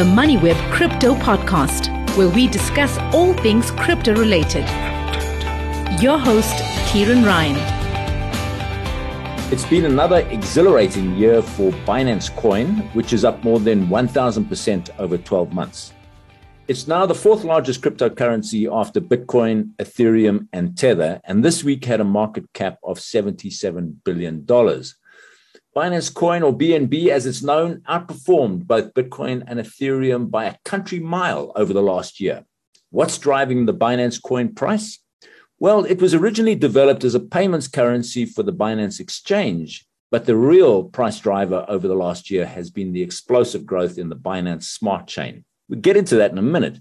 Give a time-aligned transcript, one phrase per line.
[0.00, 4.66] the MoneyWeb Crypto Podcast, where we discuss all things crypto related.
[6.00, 7.58] Your host, Kieran Ryan.
[9.52, 15.18] It's been another exhilarating year for Binance Coin, which is up more than 1,000% over
[15.18, 15.92] 12 months.
[16.66, 22.00] It's now the fourth largest cryptocurrency after Bitcoin, Ethereum, and Tether, and this week had
[22.00, 24.46] a market cap of $77 billion.
[25.76, 30.98] Binance Coin, or BNB as it's known, outperformed both Bitcoin and Ethereum by a country
[30.98, 32.44] mile over the last year.
[32.90, 34.98] What's driving the Binance Coin price?
[35.60, 40.34] Well, it was originally developed as a payments currency for the Binance exchange, but the
[40.34, 44.64] real price driver over the last year has been the explosive growth in the Binance
[44.64, 45.44] Smart Chain.
[45.68, 46.80] We'll get into that in a minute.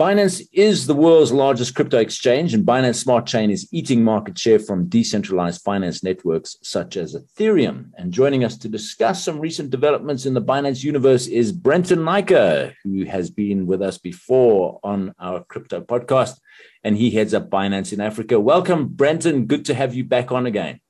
[0.00, 4.58] Binance is the world's largest crypto exchange, and Binance Smart Chain is eating market share
[4.58, 7.90] from decentralized finance networks such as Ethereum.
[7.98, 12.72] And joining us to discuss some recent developments in the Binance universe is Brenton Naicker,
[12.82, 16.38] who has been with us before on our crypto podcast,
[16.82, 18.40] and he heads up Binance in Africa.
[18.40, 19.44] Welcome, Brenton.
[19.44, 20.80] Good to have you back on again.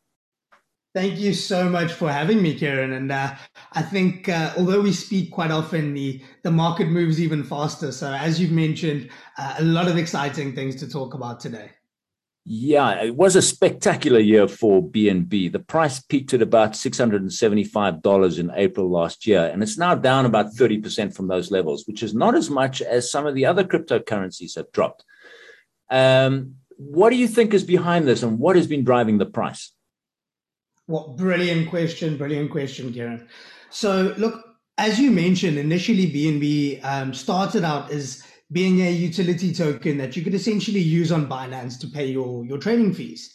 [0.92, 2.92] Thank you so much for having me, Kieran.
[2.92, 3.34] And uh,
[3.72, 7.92] I think uh, although we speak quite often, the, the market moves even faster.
[7.92, 11.70] So, as you've mentioned, uh, a lot of exciting things to talk about today.
[12.44, 15.52] Yeah, it was a spectacular year for BNB.
[15.52, 20.54] The price peaked at about $675 in April last year, and it's now down about
[20.54, 24.56] 30% from those levels, which is not as much as some of the other cryptocurrencies
[24.56, 25.04] have dropped.
[25.90, 29.72] Um, what do you think is behind this, and what has been driving the price?
[30.90, 33.28] What brilliant question, brilliant question, Kieran.
[33.70, 34.44] So, look,
[34.76, 40.24] as you mentioned, initially BNB um, started out as being a utility token that you
[40.24, 43.32] could essentially use on Binance to pay your your trading fees.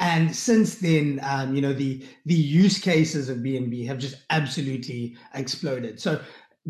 [0.00, 5.16] And since then, um, you know the the use cases of BNB have just absolutely
[5.32, 6.00] exploded.
[6.00, 6.20] So,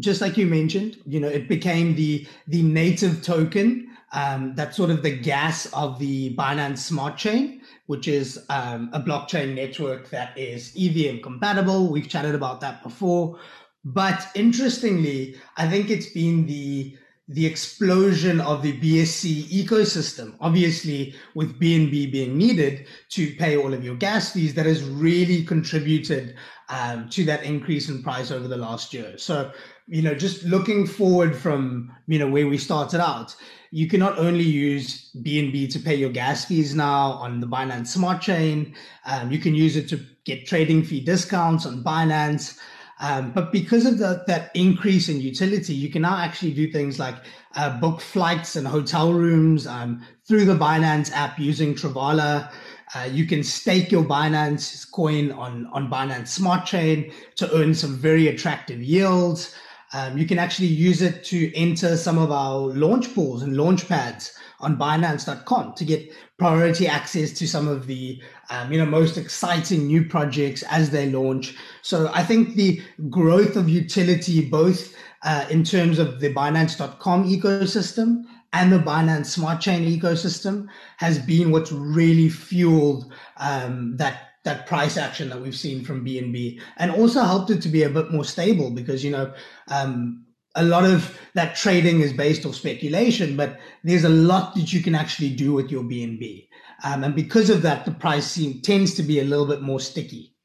[0.00, 4.90] just like you mentioned, you know, it became the the native token um, that's sort
[4.90, 10.36] of the gas of the Binance Smart Chain which is um, a blockchain network that
[10.36, 11.88] is EVM compatible.
[11.90, 13.38] We've chatted about that before.
[13.84, 16.96] But interestingly, I think it's been the
[17.28, 23.82] the explosion of the BSC ecosystem, obviously with BNB being needed to pay all of
[23.82, 26.36] your gas fees, that has really contributed
[26.68, 29.18] um, to that increase in price over the last year.
[29.18, 29.50] So,
[29.88, 33.34] you know, just looking forward from, you know, where we started out,
[33.70, 37.88] you can not only use BNB to pay your gas fees now on the Binance
[37.88, 42.58] Smart Chain, um, you can use it to get trading fee discounts on Binance.
[42.98, 46.98] Um, but because of the, that increase in utility, you can now actually do things
[46.98, 47.16] like
[47.54, 52.50] uh, book flights and hotel rooms um, through the Binance app using Travala.
[52.94, 57.96] Uh, you can stake your Binance coin on, on Binance Smart Chain to earn some
[57.96, 59.54] very attractive yields.
[59.96, 63.88] Um, you can actually use it to enter some of our launch pools and launch
[63.88, 68.20] pads on Binance.com to get priority access to some of the
[68.50, 71.56] um, you know most exciting new projects as they launch.
[71.80, 78.24] So I think the growth of utility, both uh, in terms of the Binance.com ecosystem
[78.52, 80.66] and the Binance Smart Chain ecosystem,
[80.98, 86.60] has been what's really fueled um, that that price action that we've seen from BNB
[86.78, 89.32] and also helped it to be a bit more stable because, you know,
[89.68, 90.24] um,
[90.54, 94.82] a lot of that trading is based off speculation, but there's a lot that you
[94.82, 96.48] can actually do with your BNB.
[96.84, 99.80] Um, and because of that, the price seem, tends to be a little bit more
[99.80, 100.35] sticky.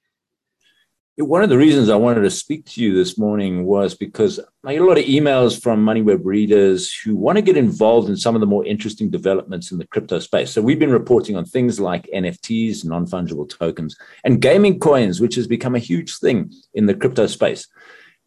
[1.21, 4.73] One of the reasons I wanted to speak to you this morning was because I
[4.73, 8.33] get a lot of emails from MoneyWeb readers who want to get involved in some
[8.33, 10.49] of the more interesting developments in the crypto space.
[10.49, 15.35] So we've been reporting on things like NFTs, non fungible tokens, and gaming coins, which
[15.35, 17.67] has become a huge thing in the crypto space.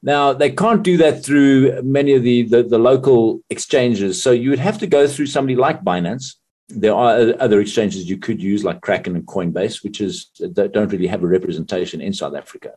[0.01, 4.23] Now, they can't do that through many of the, the, the local exchanges.
[4.23, 6.35] So you would have to go through somebody like Binance
[6.69, 10.91] there are other exchanges you could use like Kraken and Coinbase, which is that don't
[10.91, 12.73] really have a representation in South Africa.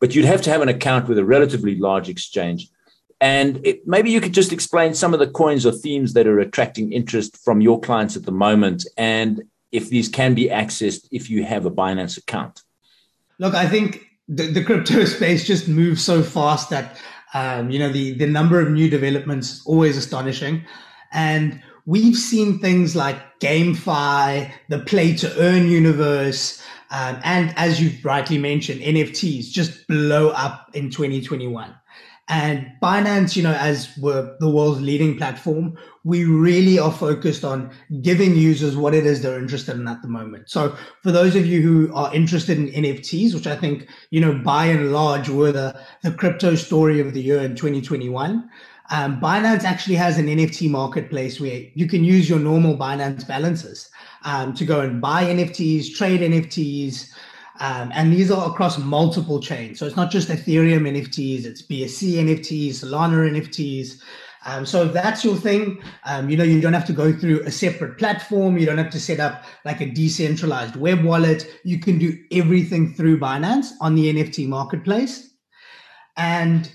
[0.00, 2.68] But you'd have to have an account with a relatively large exchange.
[3.20, 6.38] And it, maybe you could just explain some of the coins or themes that are
[6.38, 9.42] attracting interest from your clients at the moment, and
[9.72, 12.62] if these can be accessed if you have a Binance account.
[13.38, 17.00] Look, I think the, the crypto space just moves so fast that
[17.34, 20.64] um, you know the the number of new developments always astonishing,
[21.12, 28.04] and we've seen things like GameFi, the play to earn universe, um, and as you've
[28.04, 31.74] rightly mentioned, NFTs just blow up in 2021.
[32.30, 37.70] And Binance, you know, as we're the world's leading platform, we really are focused on
[38.02, 40.50] giving users what it is they're interested in at the moment.
[40.50, 44.34] So for those of you who are interested in NFTs, which I think, you know,
[44.34, 48.46] by and large were the, the crypto story of the year in 2021,
[48.90, 53.90] um, Binance actually has an NFT marketplace where you can use your normal Binance balances
[54.24, 57.10] um, to go and buy NFTs, trade NFTs,
[57.60, 59.78] um, and these are across multiple chains.
[59.78, 64.00] So it's not just Ethereum NFTs, it's BSC NFTs, Solana NFTs.
[64.46, 67.42] Um, so if that's your thing, um, you know, you don't have to go through
[67.42, 68.56] a separate platform.
[68.56, 71.46] You don't have to set up like a decentralized web wallet.
[71.64, 75.28] You can do everything through Binance on the NFT marketplace.
[76.16, 76.70] And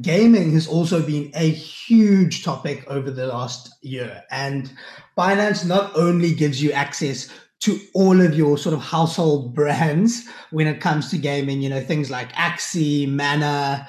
[0.00, 4.22] gaming has also been a huge topic over the last year.
[4.30, 4.72] And
[5.16, 7.28] Binance not only gives you access
[7.60, 11.80] to all of your sort of household brands when it comes to gaming, you know,
[11.80, 13.86] things like Axie, Mana,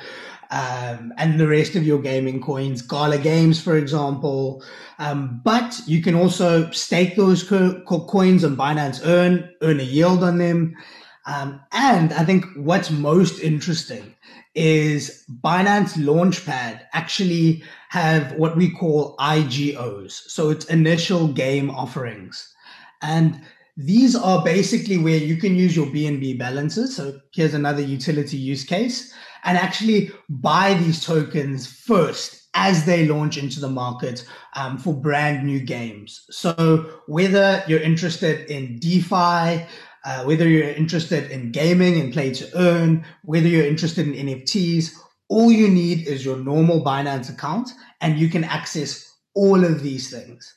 [0.52, 4.64] um, and the rest of your gaming coins, Gala Games, for example.
[5.00, 9.84] Um, but you can also stake those co- co- coins on Binance Earn, earn a
[9.84, 10.76] yield on them.
[11.26, 14.16] Um, and I think what's most interesting
[14.56, 20.12] is Binance Launchpad actually have what we call IGOs.
[20.12, 22.54] So it's initial game offerings.
[23.02, 23.42] And
[23.78, 26.96] these are basically where you can use your BNB balances.
[26.96, 29.14] So here's another utility use case
[29.44, 34.26] and actually buy these tokens first as they launch into the market
[34.56, 36.26] um, for brand new games.
[36.32, 39.66] So whether you're interested in DeFi,
[40.06, 44.92] uh, whether you're interested in gaming and play to earn, whether you're interested in NFTs,
[45.28, 47.72] all you need is your normal Binance account
[48.02, 50.54] and you can access all of these things.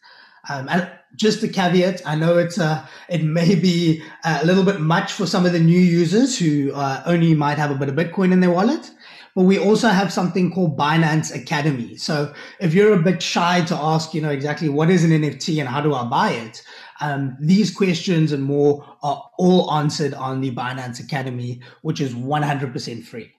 [0.51, 4.81] Um, and just a caveat, I know it's uh, it may be a little bit
[4.81, 7.95] much for some of the new users who uh, only might have a bit of
[7.95, 8.91] Bitcoin in their wallet,
[9.35, 11.97] but we also have something called Binance Academy.
[11.97, 15.61] So if you're a bit shy to ask, you know, exactly what is an NFT
[15.61, 16.63] and how do I buy it,
[17.01, 23.05] um, these questions and more are all answered on the Binance Academy, which is 100%
[23.05, 23.33] free.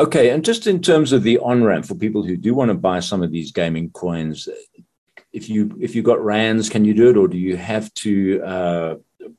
[0.00, 2.74] Okay, and just in terms of the on ramp for people who do want to
[2.74, 4.48] buy some of these gaming coins,
[5.32, 8.42] if you if you got rands, can you do it, or do you have to
[8.42, 8.94] uh,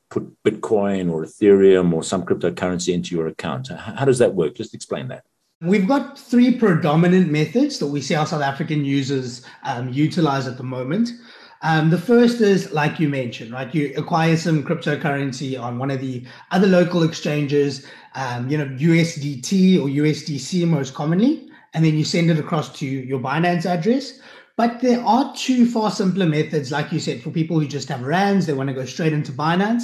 [0.09, 3.69] put Bitcoin or Ethereum or some cryptocurrency into your account?
[3.69, 4.55] How does that work?
[4.55, 5.23] Just explain that.
[5.61, 10.57] We've got three predominant methods that we see our South African users um, utilize at
[10.57, 11.09] the moment.
[11.61, 13.73] Um, the first is, like you mentioned, right?
[13.73, 17.85] You acquire some cryptocurrency on one of the other local exchanges,
[18.15, 22.85] um, you know, USDT or USDC most commonly, and then you send it across to
[22.85, 24.19] your Binance address.
[24.55, 28.01] But there are two far simpler methods, like you said, for people who just have
[28.01, 29.83] rands, they want to go straight into Binance.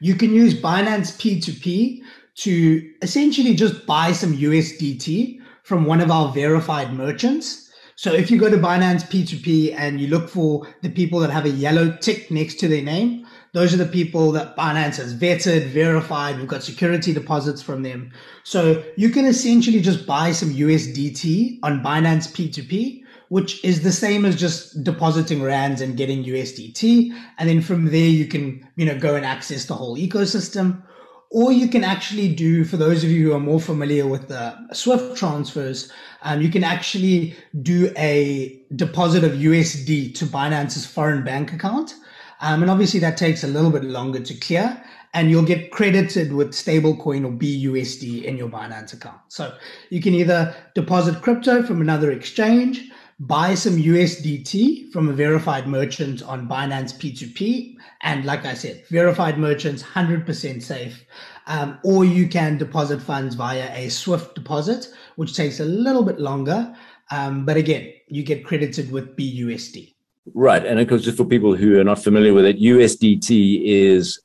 [0.00, 2.02] You can use Binance P2P
[2.36, 7.65] to essentially just buy some USDT from one of our verified merchants.
[7.98, 11.46] So if you go to Binance P2P and you look for the people that have
[11.46, 15.68] a yellow tick next to their name, those are the people that Binance has vetted,
[15.68, 16.36] verified.
[16.36, 18.12] We've got security deposits from them.
[18.44, 24.24] So you can essentially just buy some USDT on Binance P2P which is the same
[24.24, 27.12] as just depositing rands and getting USDT.
[27.38, 30.82] And then from there, you can, you know, go and access the whole ecosystem.
[31.30, 34.56] Or you can actually do, for those of you who are more familiar with the
[34.72, 35.92] Swift transfers,
[36.22, 41.94] um, you can actually do a deposit of USD to Binance's foreign bank account.
[42.40, 44.82] Um, and obviously that takes a little bit longer to clear
[45.14, 49.18] and you'll get credited with stablecoin or BUSD in your Binance account.
[49.28, 49.54] So
[49.90, 56.22] you can either deposit crypto from another exchange buy some USDT from a verified merchant
[56.22, 57.75] on Binance P2P.
[58.06, 61.04] And like I said, verified merchants, 100% safe.
[61.48, 64.86] Um, or you can deposit funds via a Swift deposit,
[65.16, 66.72] which takes a little bit longer.
[67.10, 69.92] Um, but again, you get credited with BUSD.
[70.34, 70.64] Right.
[70.64, 74.20] And of course, just for people who are not familiar with it, USDT is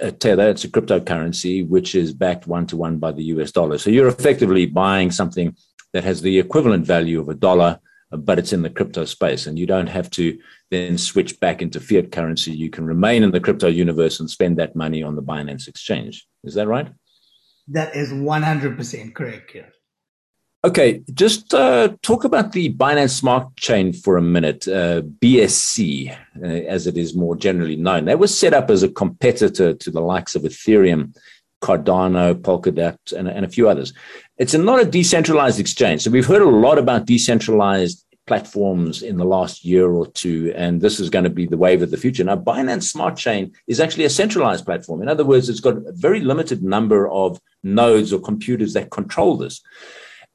[0.00, 3.78] a tether, it's a cryptocurrency which is backed one to one by the US dollar.
[3.78, 5.56] So you're effectively buying something
[5.92, 7.80] that has the equivalent value of a dollar
[8.16, 10.38] but it's in the crypto space and you don't have to
[10.70, 12.52] then switch back into fiat currency.
[12.52, 16.26] You can remain in the crypto universe and spend that money on the Binance exchange.
[16.42, 16.90] Is that right?
[17.68, 19.54] That is 100% correct.
[19.54, 19.66] Yeah.
[20.64, 26.46] Okay, just uh, talk about the Binance Smart Chain for a minute, uh, BSC, uh,
[26.46, 28.06] as it is more generally known.
[28.06, 31.14] That was set up as a competitor to the likes of Ethereum
[31.62, 33.92] Cardano, Polkadot, and, and a few others.
[34.36, 36.02] It's not a decentralized exchange.
[36.02, 40.80] So we've heard a lot about decentralized platforms in the last year or two, and
[40.80, 42.24] this is going to be the wave of the future.
[42.24, 45.02] Now, Binance Smart Chain is actually a centralized platform.
[45.02, 49.36] In other words, it's got a very limited number of nodes or computers that control
[49.36, 49.60] this.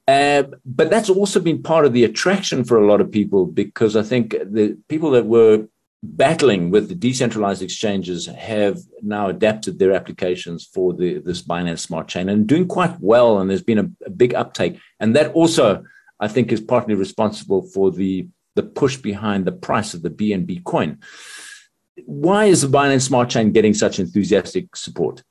[0.07, 3.95] Uh, but that's also been part of the attraction for a lot of people because
[3.95, 5.67] I think the people that were
[6.01, 12.07] battling with the decentralized exchanges have now adapted their applications for the, this Binance Smart
[12.07, 13.39] Chain and doing quite well.
[13.39, 14.79] And there's been a, a big uptake.
[14.99, 15.83] And that also,
[16.19, 20.63] I think, is partly responsible for the, the push behind the price of the BNB
[20.63, 20.99] coin.
[22.05, 25.23] Why is the Binance Smart Chain getting such enthusiastic support?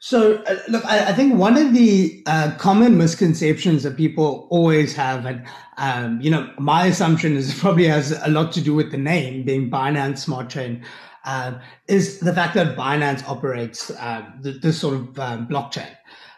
[0.00, 4.94] So, uh, look, I, I, think one of the uh, common misconceptions that people always
[4.94, 5.44] have, and
[5.76, 9.42] um, you know, my assumption is probably has a lot to do with the name
[9.42, 10.84] being Binance Smart Chain,
[11.24, 15.90] uh, is the fact that Binance operates uh, this sort of um, blockchain.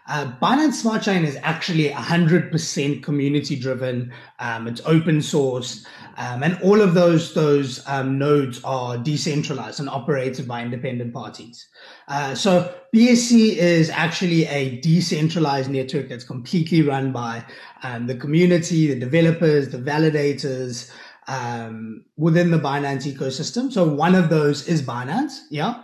[0.09, 4.12] Uh, Binance Smart Chain is actually 100% community driven.
[4.40, 5.87] Um, it's open source.
[6.17, 11.69] Um, and all of those those um, nodes are decentralized and operated by independent parties.
[12.09, 17.45] Uh, so BSC is actually a decentralized network that's completely run by
[17.83, 20.90] um, the community, the developers, the validators
[21.29, 23.73] um, within the Binance ecosystem.
[23.73, 25.83] So one of those is Binance, yeah.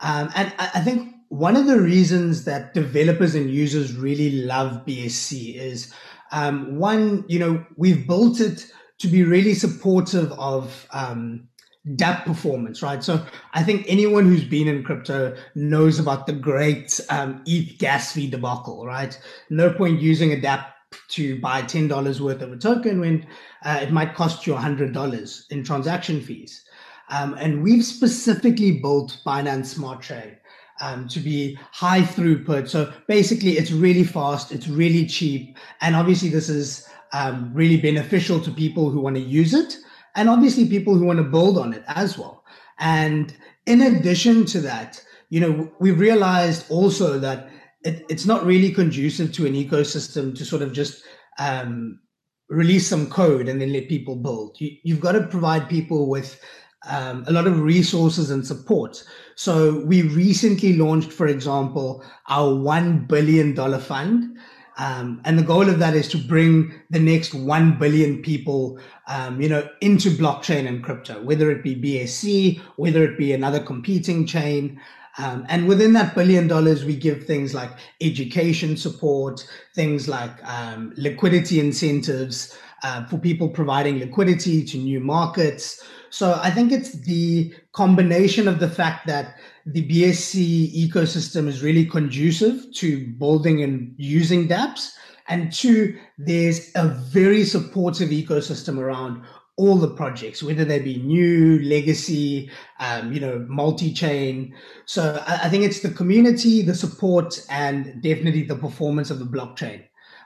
[0.00, 4.84] Um, and I, I think one of the reasons that developers and users really love
[4.84, 5.92] BSC is
[6.32, 8.70] um, one, you know, we've built it
[9.02, 11.48] to be really supportive of um,
[11.96, 13.02] DApp performance, right?
[13.02, 18.12] So I think anyone who's been in crypto knows about the great um, ETH gas
[18.12, 19.20] fee debacle, right?
[19.50, 20.66] No point using a DApp
[21.08, 23.26] to buy $10 worth of a token when
[23.64, 26.62] uh, it might cost you $100 in transaction fees.
[27.08, 30.36] Um, and we've specifically built Binance Smart Chain
[30.80, 32.68] um, to be high throughput.
[32.68, 35.58] So basically, it's really fast, it's really cheap.
[35.80, 39.76] And obviously, this is um, really beneficial to people who want to use it
[40.14, 42.44] and obviously people who want to build on it as well.
[42.78, 43.34] And
[43.66, 47.48] in addition to that, you know, we've realized also that
[47.84, 51.02] it, it's not really conducive to an ecosystem to sort of just
[51.38, 52.00] um,
[52.48, 54.56] release some code and then let people build.
[54.58, 56.40] You, have got to provide people with
[56.88, 59.02] um, a lot of resources and support.
[59.36, 64.36] So we recently launched, for example, our $1 billion fund
[64.78, 69.40] um, and the goal of that is to bring the next 1 billion people, um,
[69.40, 74.26] you know, into blockchain and crypto, whether it be BSC, whether it be another competing
[74.26, 74.80] chain.
[75.18, 80.94] Um, and within that billion dollars, we give things like education support, things like um,
[80.96, 85.86] liquidity incentives uh, for people providing liquidity to new markets.
[86.08, 91.84] So I think it's the combination of the fact that the BSC ecosystem is really
[91.86, 94.94] conducive to building and using dApps.
[95.28, 99.24] And two, there's a very supportive ecosystem around
[99.56, 102.50] all the projects, whether they be new, legacy,
[102.80, 104.54] um, you know, multi-chain.
[104.86, 109.26] So I, I, think it's the community, the support, and definitely the performance of the
[109.26, 109.84] blockchain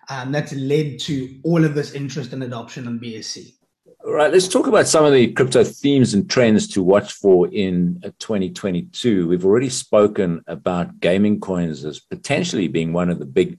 [0.09, 3.53] um, that's led to all of this interest and adoption on BSC.
[4.17, 8.01] Right, let's talk about some of the crypto themes and trends to watch for in
[8.03, 9.29] uh, 2022.
[9.29, 13.59] We've already spoken about gaming coins as potentially being one of the big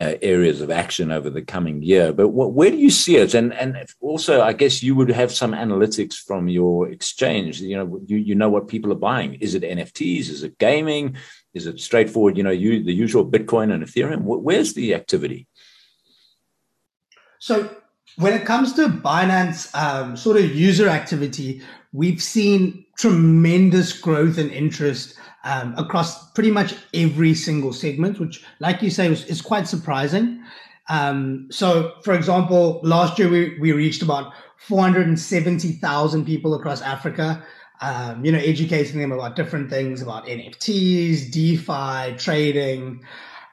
[0.00, 2.12] uh, areas of action over the coming year.
[2.12, 3.34] But where do you see it?
[3.34, 7.60] And and also, I guess you would have some analytics from your exchange.
[7.60, 9.34] You know, you you know what people are buying.
[9.40, 10.30] Is it NFTs?
[10.30, 11.16] Is it gaming?
[11.52, 12.36] Is it straightforward?
[12.36, 14.20] You know, you the usual Bitcoin and Ethereum.
[14.22, 15.48] Where's the activity?
[17.40, 17.68] So
[18.16, 24.50] when it comes to Binance um, sort of user activity, we've seen tremendous growth and
[24.50, 29.68] interest um, across pretty much every single segment, which, like you say, is, is quite
[29.68, 30.42] surprising.
[30.88, 37.44] Um, so, for example, last year we, we reached about 470,000 people across Africa,
[37.80, 43.04] um, you know, educating them about different things about NFTs, DeFi, trading.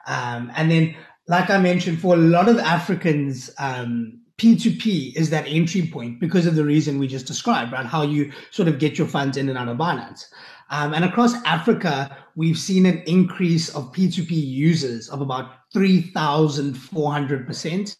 [0.06, 0.94] Um, and then,
[1.28, 6.46] like I mentioned, for a lot of Africans, um, P2P is that entry point because
[6.46, 7.86] of the reason we just described, right?
[7.86, 10.26] How you sort of get your funds in and out of Binance.
[10.70, 17.96] Um, and across Africa, we've seen an increase of P2P users of about 3,400%,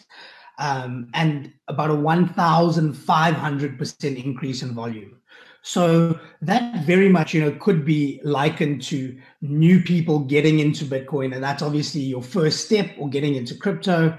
[0.59, 5.19] um, and about a 1,500% increase in volume.
[5.63, 11.35] So that very much, you know, could be likened to new people getting into Bitcoin,
[11.35, 14.19] and that's obviously your first step or getting into crypto.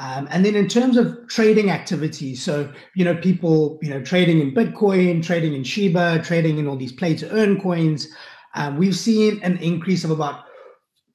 [0.00, 4.40] Um, and then in terms of trading activity, so you know people you know trading
[4.40, 8.08] in Bitcoin, trading in Shiba, trading in all these play to earn coins,
[8.54, 10.44] um, we've seen an increase of about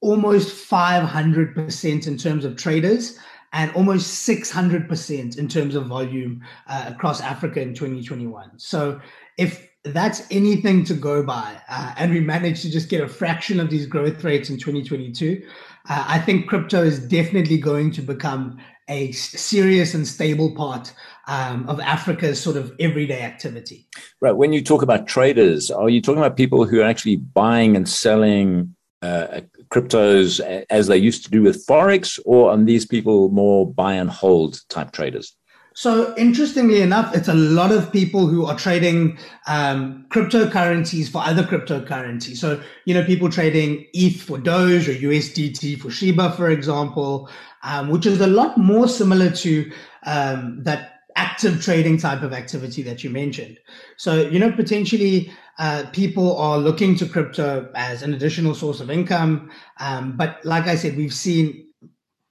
[0.02, 3.18] almost 500% in terms of traders
[3.52, 8.52] and almost 600% in terms of volume uh, across Africa in 2021.
[8.56, 9.00] So
[9.36, 11.60] if that's anything to go by.
[11.68, 15.46] Uh, and we managed to just get a fraction of these growth rates in 2022.
[15.88, 20.92] Uh, I think crypto is definitely going to become a serious and stable part
[21.26, 23.88] um, of Africa's sort of everyday activity.
[24.20, 24.32] Right.
[24.32, 27.88] When you talk about traders, are you talking about people who are actually buying and
[27.88, 30.40] selling uh, cryptos
[30.70, 34.60] as they used to do with Forex, or are these people more buy and hold
[34.68, 35.36] type traders?
[35.76, 41.42] So interestingly enough, it's a lot of people who are trading um, cryptocurrencies for other
[41.42, 42.38] cryptocurrencies.
[42.38, 47.28] So you know, people trading ETH for Doge or USDT for Shiba, for example,
[47.62, 49.70] um, which is a lot more similar to
[50.06, 53.58] um, that active trading type of activity that you mentioned.
[53.98, 58.90] So you know, potentially uh, people are looking to crypto as an additional source of
[58.90, 59.50] income.
[59.78, 61.65] Um, but like I said, we've seen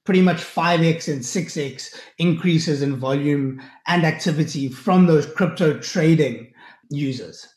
[0.06, 6.54] pretty much 5x and 6x increases in volume and activity from those crypto trading
[6.90, 7.48] users.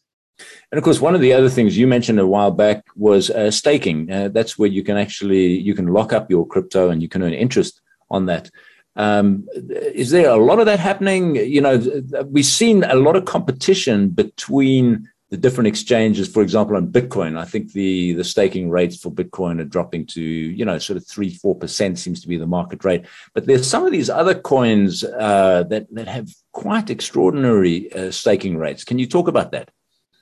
[0.70, 3.50] And of course, one of the other things you mentioned a while back was uh,
[3.50, 4.10] staking.
[4.10, 7.22] Uh, that's where you can actually you can lock up your crypto and you can
[7.22, 8.50] earn interest on that.
[8.96, 9.46] Um,
[9.94, 11.36] is there a lot of that happening?
[11.36, 16.88] You know, we've seen a lot of competition between the different exchanges, for example, on
[16.88, 20.96] Bitcoin, I think the the staking rates for Bitcoin are dropping to you know sort
[20.96, 23.04] of three four percent seems to be the market rate.
[23.34, 28.56] But there's some of these other coins uh, that that have quite extraordinary uh, staking
[28.56, 28.84] rates.
[28.84, 29.70] Can you talk about that?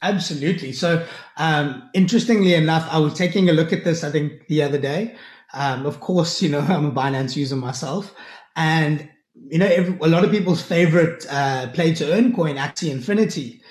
[0.03, 0.73] Absolutely.
[0.73, 4.03] So, um, interestingly enough, I was taking a look at this.
[4.03, 5.15] I think the other day.
[5.55, 8.13] Um, of course, you know I'm a Binance user myself,
[8.57, 12.91] and you know every, a lot of people's favorite uh, play to earn coin, Axie
[12.91, 13.63] Infinity.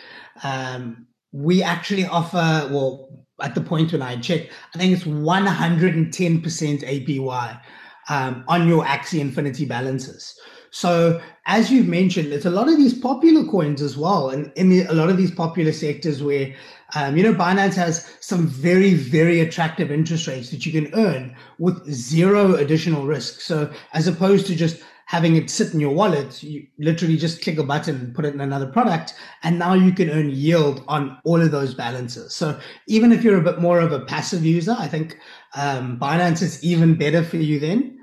[0.42, 3.10] Um, we actually offer, well,
[3.42, 7.62] at the point when I checked, I think it's 110% APY
[8.08, 10.40] um, on your Axie Infinity balances.
[10.72, 14.70] So, as you've mentioned, it's a lot of these popular coins as well, and in
[14.70, 16.54] the, a lot of these popular sectors where,
[16.96, 21.36] um, you know, Binance has some very, very attractive interest rates that you can earn
[21.60, 23.42] with zero additional risk.
[23.42, 27.58] So, as opposed to just having it sit in your wallet, you literally just click
[27.58, 29.14] a button and put it in another product.
[29.44, 32.34] And now you can earn yield on all of those balances.
[32.34, 35.18] So even if you're a bit more of a passive user, I think
[35.56, 38.00] um, Binance is even better for you then.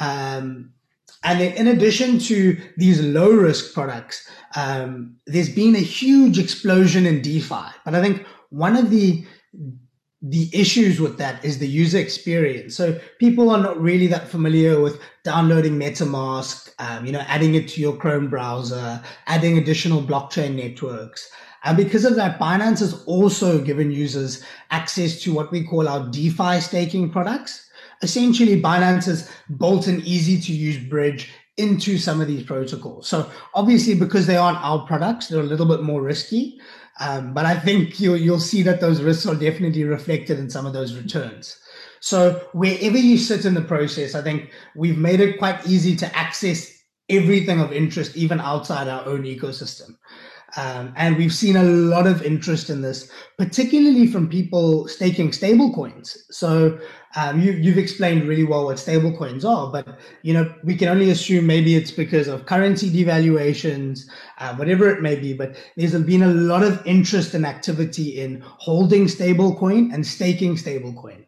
[0.00, 0.70] Um,
[1.24, 7.06] and then in addition to these low risk products, um, there's been a huge explosion
[7.06, 7.66] in DeFi.
[7.84, 9.26] But I think one of the
[10.26, 12.74] the issues with that is the user experience.
[12.74, 17.68] So people are not really that familiar with downloading MetaMask, um, you know, adding it
[17.68, 21.30] to your Chrome browser, adding additional blockchain networks.
[21.64, 26.08] And because of that, Binance has also given users access to what we call our
[26.08, 27.68] DeFi staking products.
[28.00, 33.06] Essentially, Binance has built an easy to use bridge into some of these protocols.
[33.06, 36.58] So obviously, because they aren't our products, they're a little bit more risky.
[37.00, 40.64] Um, but I think you'll, you'll see that those risks are definitely reflected in some
[40.64, 41.58] of those returns.
[42.00, 46.16] So wherever you sit in the process, I think we've made it quite easy to
[46.16, 46.70] access
[47.08, 49.96] everything of interest, even outside our own ecosystem.
[50.56, 55.74] Um, and we've seen a lot of interest in this, particularly from people staking stable
[55.74, 56.26] coins.
[56.30, 56.78] So
[57.16, 60.88] um, you, you've explained really well what stable coins are, but you know we can
[60.88, 64.06] only assume maybe it's because of currency devaluations,
[64.38, 65.32] uh, whatever it may be.
[65.32, 70.56] But there's been a lot of interest and activity in holding stable coin and staking
[70.56, 71.23] stable coin.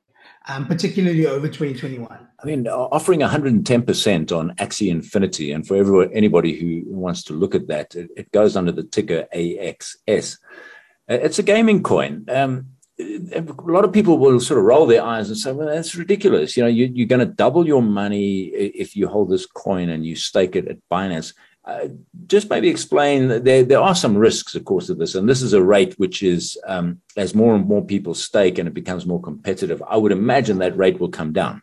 [0.49, 2.09] Um, particularly over 2021.
[2.09, 7.57] I mean, offering 110% on Axie Infinity, and for everyone, anybody who wants to look
[7.57, 10.39] at that, it, it goes under the ticker AXS.
[11.11, 12.27] Uh, it's a gaming coin.
[12.29, 12.67] Um,
[12.99, 16.57] a lot of people will sort of roll their eyes and say, well, that's ridiculous.
[16.57, 20.07] You know, you, are going to double your money if you hold this coin and
[20.07, 21.35] you stake it at Binance.
[21.67, 21.89] Uh,
[22.29, 25.17] just maybe explain there, there are some risks, of course, of this.
[25.17, 28.69] And this is a rate which is, um, as more and more people stake and
[28.69, 31.63] it becomes more competitive, I would imagine that rate will come down.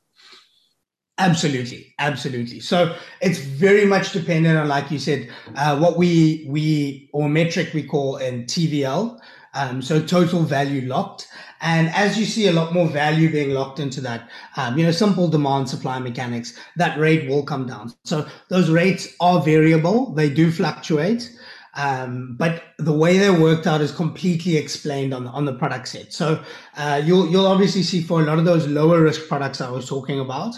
[1.19, 2.59] Absolutely, absolutely.
[2.59, 7.69] So it's very much dependent on, like you said, uh, what we we or metric
[7.73, 9.19] we call in TVL,
[9.53, 11.27] um, so total value locked.
[11.63, 14.91] And as you see a lot more value being locked into that, um, you know,
[14.91, 17.93] simple demand supply mechanics, that rate will come down.
[18.03, 20.13] So those rates are variable.
[20.13, 21.31] They do fluctuate.
[21.75, 26.13] Um, but the way they're worked out is completely explained on, on the product set.
[26.13, 26.43] So,
[26.77, 29.87] uh, you'll, you'll obviously see for a lot of those lower risk products I was
[29.87, 30.53] talking about,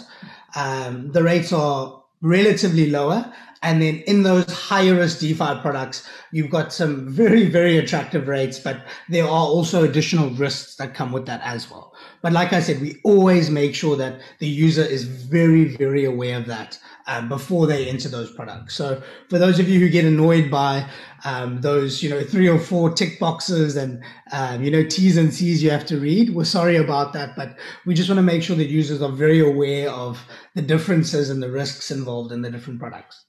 [0.56, 6.50] um, the rates are relatively lower and then in those higher risk DeFi products, you've
[6.50, 11.26] got some very, very attractive rates, but there are also additional risks that come with
[11.26, 11.94] that as well.
[12.22, 16.38] But like I said, we always make sure that the user is very, very aware
[16.38, 18.74] of that um, before they enter those products.
[18.74, 20.88] So for those of you who get annoyed by
[21.24, 25.32] um, those, you know, three or four tick boxes and, um, you know, T's and
[25.32, 27.36] C's you have to read, we're sorry about that.
[27.36, 30.20] But we just want to make sure that users are very aware of
[30.54, 33.24] the differences and the risks involved in the different products.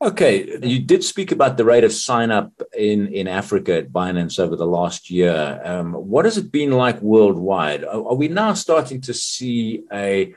[0.00, 4.38] Okay, you did speak about the rate of sign up in, in Africa at Binance
[4.38, 5.60] over the last year.
[5.64, 7.82] Um, what has it been like worldwide?
[7.82, 10.32] Are, are, we now starting to see a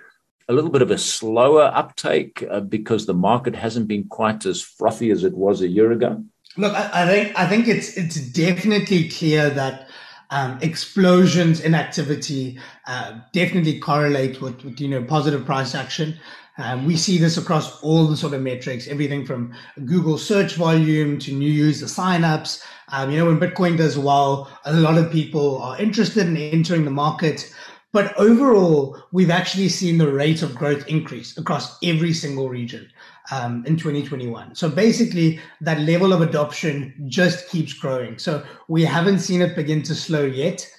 [0.50, 4.62] a little bit of a slower uptake uh, because the market hasn't been quite as
[4.62, 6.24] frothy as it was a year ago?
[6.58, 9.88] Look, I, I think I think it's it's definitely clear that
[10.32, 16.18] um, explosions in activity uh, definitely correlate with, with you know positive price action.
[16.62, 19.52] Um, we see this across all the sort of metrics, everything from
[19.86, 22.64] Google search volume to new user signups.
[22.90, 26.86] Um, you know, when Bitcoin does well, a lot of people are interested in entering
[26.86, 27.52] the market.
[27.94, 32.90] But overall, we've actually seen the rate of growth increase across every single region
[33.32, 34.54] um, in 2021.
[34.54, 38.20] So basically, that level of adoption just keeps growing.
[38.20, 40.70] So we haven't seen it begin to slow yet.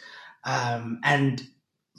[0.44, 1.46] Um, and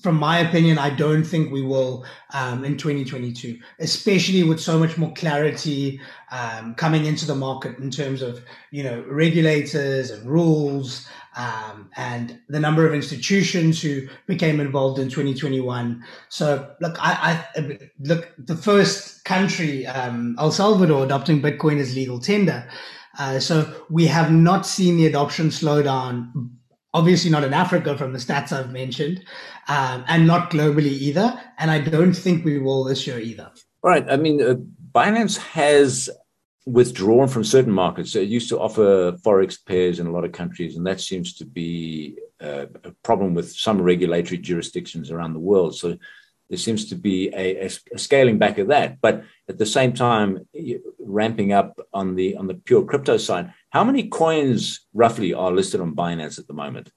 [0.03, 4.97] from my opinion, I don't think we will um, in 2022, especially with so much
[4.97, 11.07] more clarity um, coming into the market in terms of you know regulators and rules
[11.37, 16.03] um, and the number of institutions who became involved in 2021.
[16.27, 22.19] So look, I, I look the first country, um, El Salvador, adopting Bitcoin as legal
[22.19, 22.69] tender.
[23.17, 26.57] Uh, so we have not seen the adoption slow down
[26.93, 29.23] obviously not in Africa from the stats I've mentioned,
[29.67, 31.39] um, and not globally either.
[31.57, 33.51] And I don't think we will this year either.
[33.81, 34.05] Right.
[34.09, 34.55] I mean, uh,
[34.93, 36.09] Binance has
[36.65, 38.15] withdrawn from certain markets.
[38.15, 41.45] It used to offer forex pairs in a lot of countries, and that seems to
[41.45, 45.75] be uh, a problem with some regulatory jurisdictions around the world.
[45.75, 45.97] So
[46.49, 50.47] there seems to be a, a, scaling back of that, but at the same time,
[50.99, 53.53] ramping up on the on the pure crypto side.
[53.73, 56.91] How many coins roughly are listed on Binance at the moment?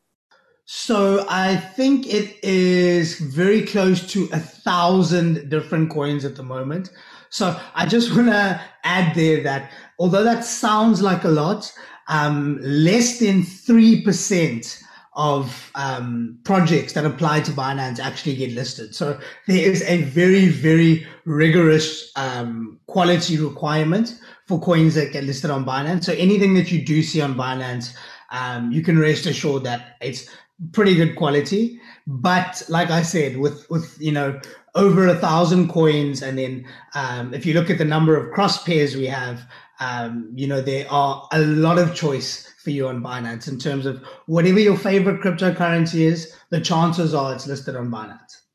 [0.66, 6.90] So I think it is very close to a thousand different coins at the moment.
[7.30, 11.72] So I just want to add there that although that sounds like a lot,
[12.08, 14.82] um, less than 3%
[15.14, 18.94] of um, projects that apply to Binance actually get listed.
[18.94, 25.50] So there is a very, very rigorous um, quality requirement for coins that get listed
[25.50, 26.04] on Binance.
[26.04, 27.94] So anything that you do see on Binance,
[28.30, 30.28] um, you can rest assured that it's
[30.72, 31.80] pretty good quality.
[32.06, 34.40] But like I said, with with you know
[34.74, 38.62] over a thousand coins, and then um, if you look at the number of cross
[38.62, 39.42] pairs we have,
[39.80, 43.86] um, you know there are a lot of choice for you on Binance in terms
[43.86, 46.34] of whatever your favorite cryptocurrency is.
[46.50, 48.45] The chances are it's listed on Binance.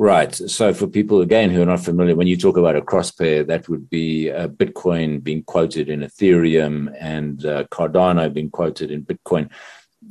[0.00, 0.34] Right.
[0.34, 3.44] So for people again who are not familiar, when you talk about a cross pair,
[3.44, 9.04] that would be uh, Bitcoin being quoted in Ethereum and uh, Cardano being quoted in
[9.04, 9.50] Bitcoin.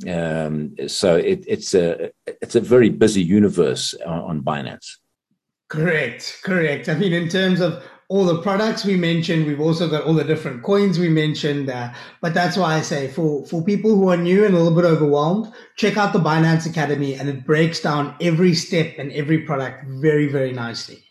[0.08, 4.98] Um, so it, it's a it's a very busy universe on, on Binance.
[5.66, 6.88] Correct, correct.
[6.88, 9.46] I mean, in terms of all the products we mentioned.
[9.46, 11.70] We've also got all the different coins we mentioned.
[11.70, 14.74] Uh, but that's why I say for, for people who are new and a little
[14.74, 19.38] bit overwhelmed, check out the Binance Academy and it breaks down every step and every
[19.38, 21.04] product very, very nicely.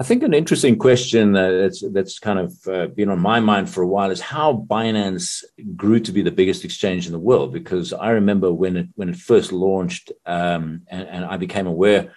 [0.00, 3.82] I think an interesting question that's that's kind of uh, been on my mind for
[3.82, 5.42] a while is how Binance
[5.74, 7.50] grew to be the biggest exchange in the world.
[7.50, 12.12] Because I remember when it when it first launched, um, and, and, I became aware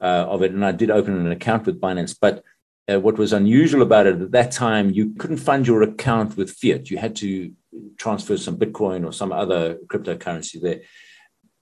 [0.00, 2.16] uh, of it, and I did open an account with Binance.
[2.20, 2.44] But
[2.90, 6.50] uh, what was unusual about it at that time, you couldn't fund your account with
[6.50, 6.90] fiat.
[6.90, 7.52] You had to
[7.98, 10.80] transfer some Bitcoin or some other cryptocurrency there.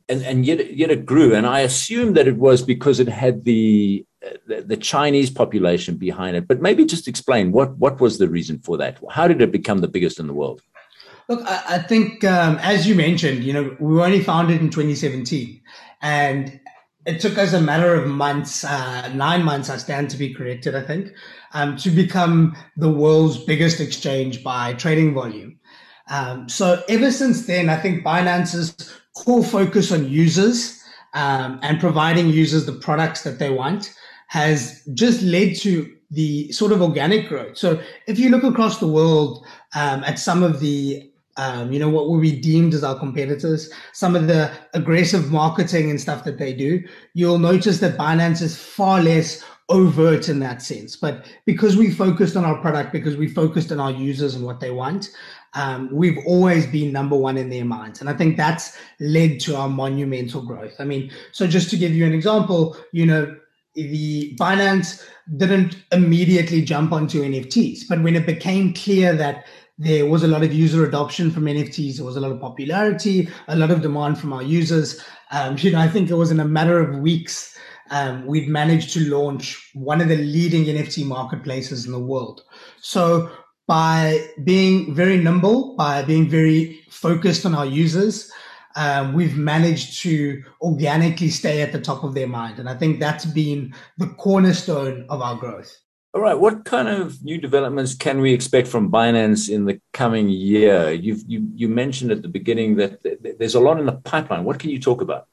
[0.08, 1.34] And, and yet, yet it grew.
[1.34, 4.04] And I assume that it was because it had the,
[4.46, 6.46] the, the Chinese population behind it.
[6.46, 8.98] But maybe just explain what, what was the reason for that?
[9.10, 10.60] How did it become the biggest in the world?
[11.30, 14.68] Look, I, I think, um, as you mentioned, you know, we were only founded in
[14.68, 15.62] 2017.
[16.02, 16.60] And
[17.06, 20.74] it took us a matter of months, uh, nine months, I stand to be corrected,
[20.74, 21.12] I think,
[21.52, 25.58] um, to become the world's biggest exchange by trading volume.
[26.08, 30.82] Um, so ever since then, I think Binance's core focus on users
[31.14, 33.94] um, and providing users the products that they want
[34.28, 37.56] has just led to the sort of organic growth.
[37.56, 41.88] So if you look across the world um, at some of the um, you know,
[41.88, 46.38] what will be deemed as our competitors, some of the aggressive marketing and stuff that
[46.38, 46.82] they do,
[47.14, 50.96] you'll notice that Binance is far less overt in that sense.
[50.96, 54.60] But because we focused on our product, because we focused on our users and what
[54.60, 55.10] they want,
[55.54, 58.00] um, we've always been number one in their minds.
[58.00, 60.74] And I think that's led to our monumental growth.
[60.78, 63.36] I mean, so just to give you an example, you know,
[63.74, 65.04] the Binance
[65.36, 69.46] didn't immediately jump onto NFTs, but when it became clear that
[69.78, 73.28] there was a lot of user adoption from NFTs, there was a lot of popularity,
[73.48, 75.02] a lot of demand from our users.
[75.30, 77.54] Um, you know, I think it was in a matter of weeks
[77.90, 82.42] um, we'd managed to launch one of the leading NFT marketplaces in the world.
[82.80, 83.30] So
[83.66, 88.30] by being very nimble, by being very focused on our users,
[88.76, 92.58] um, we've managed to organically stay at the top of their mind.
[92.58, 95.76] And I think that's been the cornerstone of our growth.
[96.14, 96.38] All right.
[96.38, 100.92] What kind of new developments can we expect from Binance in the coming year?
[100.92, 103.02] You've, you, you mentioned at the beginning that
[103.38, 104.44] there's a lot in the pipeline.
[104.44, 105.26] What can you talk about?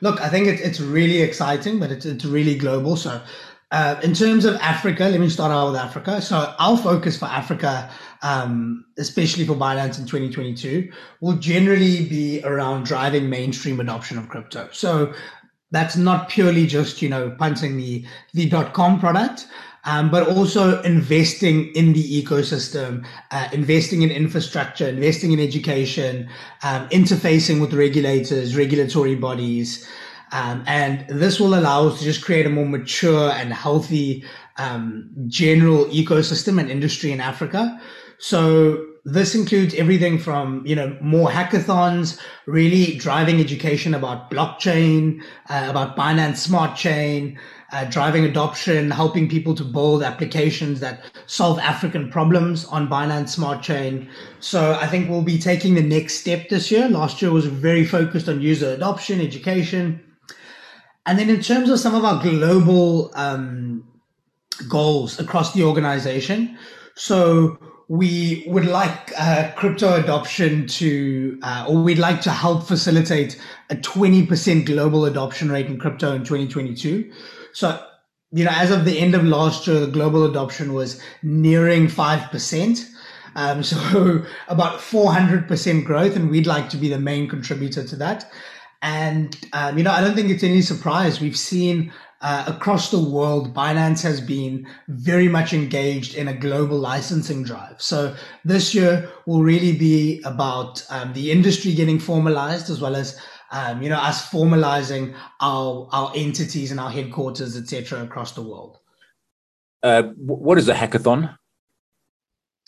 [0.00, 2.96] Look, I think it, it's really exciting, but it's, it's really global.
[2.96, 3.22] So
[3.70, 6.20] uh, in terms of Africa, let me start out with Africa.
[6.20, 7.88] So our focus for Africa,
[8.22, 14.68] um, especially for Binance in 2022, will generally be around driving mainstream adoption of crypto.
[14.72, 15.14] So
[15.70, 18.04] that's not purely just you know punting the
[18.34, 19.46] the dot com product.
[19.88, 26.28] Um, but also investing in the ecosystem, uh, investing in infrastructure, investing in education,
[26.62, 29.88] um, interfacing with regulators, regulatory bodies,
[30.32, 34.24] um, and this will allow us to just create a more mature and healthy
[34.58, 37.80] um, general ecosystem and industry in Africa.
[38.18, 45.66] So this includes everything from you know more hackathons, really driving education about blockchain, uh,
[45.70, 47.38] about Binance Smart Chain,
[47.72, 53.62] uh, driving adoption, helping people to build applications that solve African problems on Binance Smart
[53.62, 54.08] Chain.
[54.40, 56.88] So I think we'll be taking the next step this year.
[56.88, 60.02] Last year was very focused on user adoption, education.
[61.04, 63.86] And then in terms of some of our global um,
[64.68, 66.58] goals across the organization,
[66.94, 73.40] so we would like uh, crypto adoption to, uh, or we'd like to help facilitate
[73.70, 77.10] a 20% global adoption rate in crypto in 2022.
[77.58, 77.84] So,
[78.30, 82.90] you know, as of the end of last year, the global adoption was nearing 5%.
[83.34, 88.30] Um, so about 400% growth, and we'd like to be the main contributor to that.
[88.80, 91.20] And, um, you know, I don't think it's any surprise.
[91.20, 96.78] We've seen uh, across the world, Binance has been very much engaged in a global
[96.78, 97.82] licensing drive.
[97.82, 103.18] So this year will really be about um, the industry getting formalized as well as
[103.50, 108.78] um, you know us formalizing our our entities and our headquarters, etc., across the world.
[109.82, 111.34] Uh, what is a hackathon?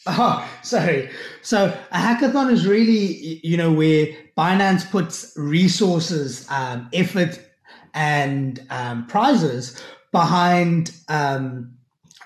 [0.06, 1.10] Oh, sorry.
[1.42, 7.38] So a hackathon is really, you know, where Binance puts resources, um, effort,
[7.92, 11.74] and um, prizes behind um,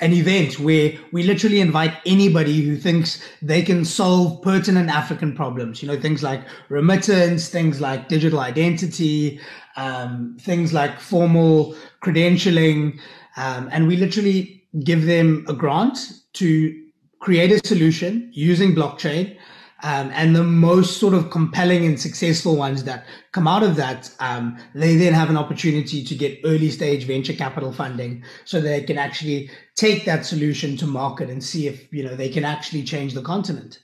[0.01, 5.83] an event where we literally invite anybody who thinks they can solve pertinent African problems.
[5.83, 9.41] You know, things like remittance, things like digital identity,
[9.77, 12.99] um, things like formal credentialing,
[13.37, 15.99] um, and we literally give them a grant
[16.35, 16.81] to
[17.21, 19.37] create a solution using blockchain.
[19.85, 24.11] Um, and the most sort of compelling and successful ones that come out of that,
[24.19, 28.81] um, they then have an opportunity to get early stage venture capital funding so they
[28.83, 32.83] can actually take that solution to market and see if you know they can actually
[32.83, 33.81] change the continent.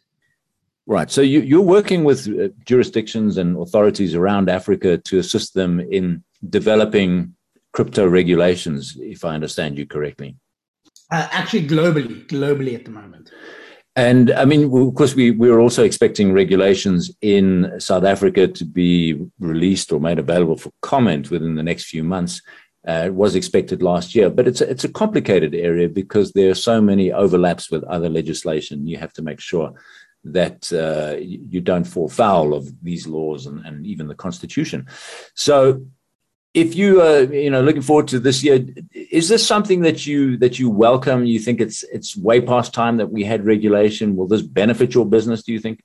[0.87, 1.11] Right.
[1.11, 6.25] So you, you're working with uh, jurisdictions and authorities around Africa to assist them in
[6.49, 7.35] developing
[7.73, 10.35] crypto regulations, if I understand you correctly.
[11.13, 13.31] Uh, actually, globally, globally at the moment.
[14.01, 18.65] And I mean, of course, we, we were also expecting regulations in South Africa to
[18.65, 22.41] be released or made available for comment within the next few months.
[22.89, 26.51] Uh, it was expected last year, but it's a, it's a complicated area because there
[26.51, 28.87] are so many overlaps with other legislation.
[28.87, 29.75] You have to make sure
[30.25, 34.87] that uh, you don't fall foul of these laws and, and even the constitution.
[35.35, 35.85] So
[36.55, 40.37] if you are you know looking forward to this year is this something that you
[40.39, 41.25] that you welcome?
[41.25, 44.17] You think it's it's way past time that we had regulation.
[44.17, 45.81] Will this benefit your business do you think?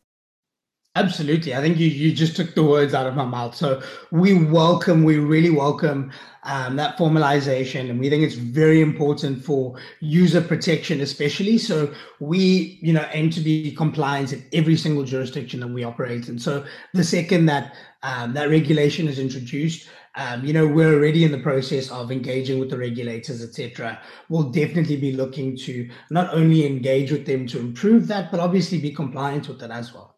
[0.98, 1.54] Absolutely.
[1.54, 3.54] I think you you just took the words out of my mouth.
[3.54, 6.12] So we welcome we really welcome
[6.44, 7.90] um, that formalization.
[7.90, 11.58] And we think it's very important for user protection especially.
[11.60, 16.28] So we you know aim to be compliant in every single jurisdiction that we operate
[16.28, 16.40] in.
[16.40, 21.32] So the second that um, that regulation is introduced um, you know, we're already in
[21.32, 24.00] the process of engaging with the regulators, etc.
[24.30, 28.80] We'll definitely be looking to not only engage with them to improve that, but obviously
[28.80, 30.16] be compliant with that as well.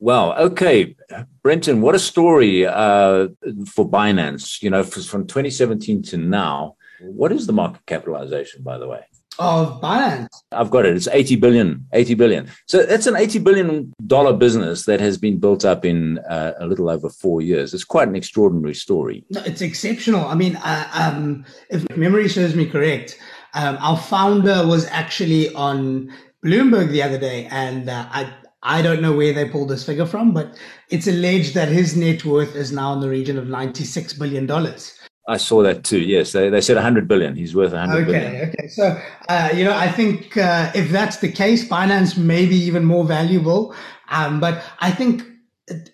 [0.00, 0.96] Well, okay,
[1.42, 3.28] Brenton, what a story uh,
[3.66, 4.62] for Binance.
[4.62, 9.00] You know, from 2017 to now, what is the market capitalization, by the way?
[9.38, 10.28] Of Binance.
[10.52, 10.96] I've got it.
[10.96, 12.48] It's 80 billion, 80 billion.
[12.66, 16.66] So that's an 80 billion dollar business that has been built up in uh, a
[16.66, 17.74] little over four years.
[17.74, 19.24] It's quite an extraordinary story.
[19.30, 20.24] No, it's exceptional.
[20.26, 23.18] I mean, uh, um, if memory serves me correct,
[23.54, 26.12] um, our founder was actually on
[26.44, 30.06] Bloomberg the other day, and uh, I I don't know where they pulled this figure
[30.06, 30.58] from, but
[30.90, 34.46] it's alleged that his net worth is now in the region of ninety six billion
[34.46, 34.97] dollars.
[35.28, 36.00] I saw that too.
[36.00, 37.36] Yes, they, they said 100 billion.
[37.36, 38.48] He's worth 100 okay, billion.
[38.48, 42.56] Okay, So, uh, you know, I think uh, if that's the case, Binance may be
[42.56, 43.74] even more valuable.
[44.08, 45.22] Um, but I think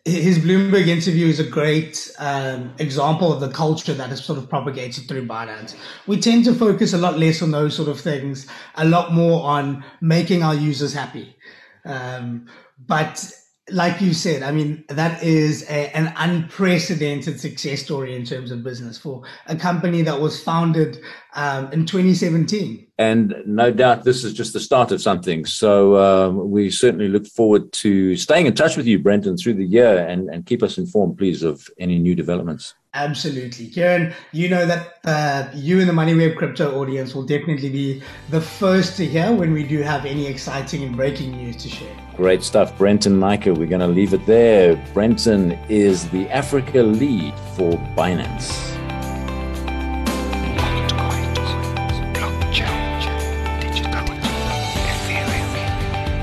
[0.05, 4.49] his Bloomberg interview is a great um, example of the culture that is sort of
[4.49, 5.75] propagated through Binance.
[6.07, 9.45] We tend to focus a lot less on those sort of things, a lot more
[9.45, 11.37] on making our users happy.
[11.85, 12.47] Um,
[12.79, 13.33] but
[13.71, 18.63] like you said, I mean, that is a, an unprecedented success story in terms of
[18.63, 20.99] business for a company that was founded
[21.35, 22.87] um, in 2017.
[22.99, 25.47] And no doubt this is just the start of something.
[25.47, 29.65] So um, we certainly look forward to staying in touch with you, Brenton, through the
[29.65, 32.75] year and, and keep us informed, please, of any new developments.
[32.95, 33.67] Absolutely.
[33.67, 38.41] Kieran, you know that uh, you and the MoneyWeb crypto audience will definitely be the
[38.41, 41.95] first to hear when we do have any exciting and breaking news to share.
[42.17, 43.57] Great stuff, Brenton Naicker.
[43.57, 44.77] We're going to leave it there.
[44.95, 48.71] Brenton is the Africa lead for Binance.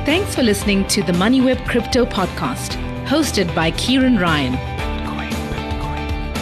[0.06, 4.81] Thanks for listening to the MoneyWeb Crypto Podcast, hosted by Kieran Ryan.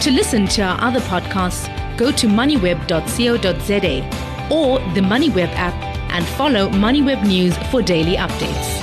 [0.00, 5.74] To listen to our other podcasts, go to moneyweb.co.za or the MoneyWeb app
[6.10, 8.79] and follow MoneyWeb News for daily updates.